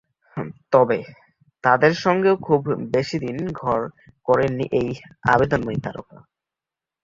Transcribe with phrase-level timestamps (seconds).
[0.73, 0.99] তবে
[1.63, 2.61] তাদের সঙ্গেও খুব
[2.93, 3.79] বেশিদিন ঘর
[4.27, 4.89] করেননি এই
[5.27, 6.17] আবেদনময়ী তারকা।